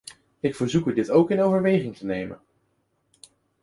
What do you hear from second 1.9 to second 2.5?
te nemen.